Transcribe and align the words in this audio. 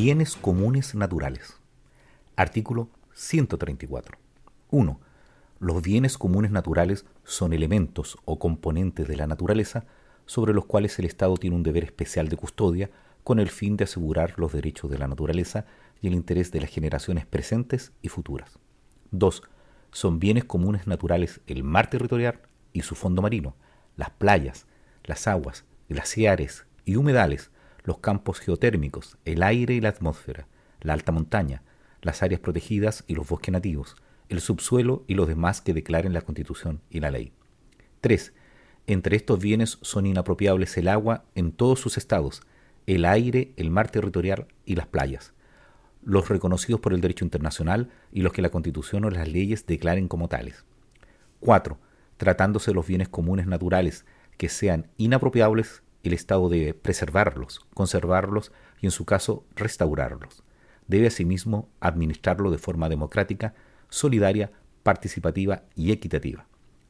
Bienes 0.00 0.36
comunes 0.36 0.94
naturales. 0.94 1.56
Artículo 2.36 2.88
134. 3.14 4.16
1. 4.70 5.00
Los 5.58 5.82
bienes 5.82 6.16
comunes 6.16 6.52
naturales 6.52 7.04
son 7.24 7.52
elementos 7.52 8.16
o 8.24 8.38
componentes 8.38 9.08
de 9.08 9.16
la 9.16 9.26
naturaleza 9.26 9.86
sobre 10.24 10.54
los 10.54 10.66
cuales 10.66 10.96
el 11.00 11.04
Estado 11.04 11.36
tiene 11.36 11.56
un 11.56 11.64
deber 11.64 11.82
especial 11.82 12.28
de 12.28 12.36
custodia 12.36 12.92
con 13.24 13.40
el 13.40 13.48
fin 13.48 13.76
de 13.76 13.82
asegurar 13.82 14.34
los 14.36 14.52
derechos 14.52 14.88
de 14.88 14.98
la 14.98 15.08
naturaleza 15.08 15.66
y 16.00 16.06
el 16.06 16.14
interés 16.14 16.52
de 16.52 16.60
las 16.60 16.70
generaciones 16.70 17.26
presentes 17.26 17.90
y 18.00 18.08
futuras. 18.08 18.60
2. 19.10 19.42
Son 19.90 20.20
bienes 20.20 20.44
comunes 20.44 20.86
naturales 20.86 21.40
el 21.48 21.64
mar 21.64 21.90
territorial 21.90 22.40
y 22.72 22.82
su 22.82 22.94
fondo 22.94 23.20
marino, 23.20 23.56
las 23.96 24.10
playas, 24.10 24.68
las 25.02 25.26
aguas, 25.26 25.64
glaciares 25.88 26.66
y 26.84 26.94
humedales, 26.94 27.50
los 27.88 27.98
campos 28.00 28.38
geotérmicos, 28.38 29.16
el 29.24 29.42
aire 29.42 29.72
y 29.72 29.80
la 29.80 29.88
atmósfera, 29.88 30.46
la 30.82 30.92
alta 30.92 31.10
montaña, 31.10 31.62
las 32.02 32.22
áreas 32.22 32.38
protegidas 32.38 33.02
y 33.06 33.14
los 33.14 33.26
bosques 33.26 33.50
nativos, 33.50 33.96
el 34.28 34.42
subsuelo 34.42 35.04
y 35.06 35.14
los 35.14 35.26
demás 35.26 35.62
que 35.62 35.72
declaren 35.72 36.12
la 36.12 36.20
Constitución 36.20 36.82
y 36.90 37.00
la 37.00 37.10
ley. 37.10 37.32
3. 38.02 38.34
Entre 38.88 39.16
estos 39.16 39.38
bienes 39.40 39.78
son 39.80 40.04
inapropiables 40.04 40.76
el 40.76 40.86
agua 40.86 41.24
en 41.34 41.50
todos 41.50 41.80
sus 41.80 41.96
estados, 41.96 42.42
el 42.86 43.06
aire, 43.06 43.54
el 43.56 43.70
mar 43.70 43.90
territorial 43.90 44.48
y 44.66 44.74
las 44.74 44.86
playas, 44.86 45.32
los 46.04 46.28
reconocidos 46.28 46.82
por 46.82 46.92
el 46.92 47.00
derecho 47.00 47.24
internacional 47.24 47.88
y 48.12 48.20
los 48.20 48.34
que 48.34 48.42
la 48.42 48.50
Constitución 48.50 49.06
o 49.06 49.10
las 49.10 49.28
leyes 49.28 49.64
declaren 49.64 50.08
como 50.08 50.28
tales. 50.28 50.66
4. 51.40 51.78
Tratándose 52.18 52.74
los 52.74 52.86
bienes 52.86 53.08
comunes 53.08 53.46
naturales 53.46 54.04
que 54.36 54.50
sean 54.50 54.88
inapropiables 54.98 55.82
el 56.02 56.12
Estado 56.12 56.48
debe 56.48 56.74
preservarlos, 56.74 57.66
conservarlos 57.74 58.52
y, 58.80 58.86
en 58.86 58.92
su 58.92 59.04
caso, 59.04 59.44
restaurarlos. 59.56 60.42
Debe 60.86 61.08
asimismo 61.08 61.68
administrarlo 61.80 62.50
de 62.50 62.58
forma 62.58 62.88
democrática, 62.88 63.54
solidaria, 63.88 64.52
participativa 64.82 65.64
y 65.74 65.92
equitativa. 65.92 66.46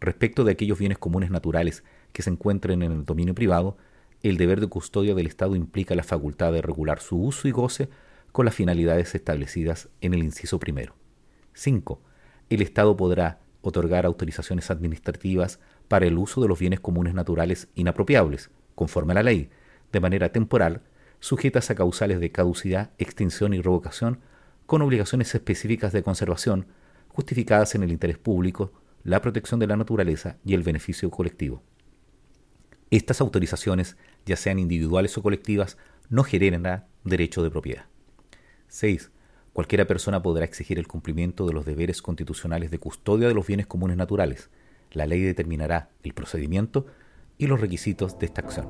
Respecto 0.00 0.44
de 0.44 0.52
aquellos 0.52 0.78
bienes 0.78 0.98
comunes 0.98 1.30
naturales 1.30 1.82
que 2.12 2.22
se 2.22 2.30
encuentren 2.30 2.82
en 2.82 2.92
el 2.92 3.04
dominio 3.04 3.34
privado, 3.34 3.76
el 4.22 4.36
deber 4.36 4.60
de 4.60 4.68
custodia 4.68 5.14
del 5.14 5.26
Estado 5.26 5.56
implica 5.56 5.94
la 5.94 6.02
facultad 6.02 6.52
de 6.52 6.62
regular 6.62 7.00
su 7.00 7.20
uso 7.20 7.48
y 7.48 7.50
goce 7.50 7.88
con 8.32 8.44
las 8.44 8.54
finalidades 8.54 9.14
establecidas 9.14 9.88
en 10.00 10.14
el 10.14 10.22
inciso 10.22 10.58
primero. 10.58 10.94
5. 11.54 12.00
El 12.48 12.62
Estado 12.62 12.96
podrá 12.96 13.40
otorgar 13.62 14.06
autorizaciones 14.06 14.70
administrativas 14.70 15.58
para 15.88 16.06
el 16.06 16.16
uso 16.16 16.40
de 16.40 16.48
los 16.48 16.58
bienes 16.58 16.80
comunes 16.80 17.14
naturales 17.14 17.68
inapropiables, 17.74 18.50
conforme 18.80 19.12
a 19.12 19.16
la 19.16 19.22
ley, 19.22 19.50
de 19.92 20.00
manera 20.00 20.32
temporal, 20.32 20.80
sujetas 21.18 21.70
a 21.70 21.74
causales 21.74 22.18
de 22.18 22.32
caducidad, 22.32 22.92
extinción 22.96 23.52
y 23.52 23.60
revocación, 23.60 24.20
con 24.64 24.80
obligaciones 24.80 25.34
específicas 25.34 25.92
de 25.92 26.02
conservación, 26.02 26.66
justificadas 27.08 27.74
en 27.74 27.82
el 27.82 27.92
interés 27.92 28.16
público, 28.16 28.72
la 29.04 29.20
protección 29.20 29.60
de 29.60 29.66
la 29.66 29.76
naturaleza 29.76 30.38
y 30.46 30.54
el 30.54 30.62
beneficio 30.62 31.10
colectivo. 31.10 31.62
Estas 32.90 33.20
autorizaciones, 33.20 33.98
ya 34.24 34.36
sean 34.36 34.58
individuales 34.58 35.18
o 35.18 35.22
colectivas, 35.22 35.76
no 36.08 36.24
generan 36.24 36.86
derecho 37.04 37.42
de 37.42 37.50
propiedad. 37.50 37.84
6. 38.68 39.10
Cualquiera 39.52 39.86
persona 39.86 40.22
podrá 40.22 40.46
exigir 40.46 40.78
el 40.78 40.88
cumplimiento 40.88 41.46
de 41.46 41.52
los 41.52 41.66
deberes 41.66 42.00
constitucionales 42.00 42.70
de 42.70 42.78
custodia 42.78 43.28
de 43.28 43.34
los 43.34 43.46
bienes 43.46 43.66
comunes 43.66 43.98
naturales. 43.98 44.48
La 44.90 45.04
ley 45.04 45.20
determinará 45.20 45.90
el 46.02 46.14
procedimiento 46.14 46.86
y 47.40 47.46
los 47.46 47.58
requisitos 47.58 48.18
de 48.18 48.26
esta 48.26 48.42
acción. 48.42 48.68